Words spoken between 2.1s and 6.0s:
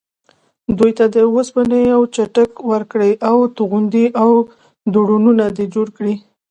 څټک ورکړې او توغندي او ډرونونه دې جوړ